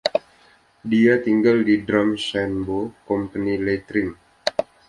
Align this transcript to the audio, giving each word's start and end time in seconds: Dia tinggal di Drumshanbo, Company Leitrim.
Dia 0.91 1.13
tinggal 1.25 1.57
di 1.69 1.75
Drumshanbo, 1.87 2.79
Company 3.09 3.55
Leitrim. 3.65 4.09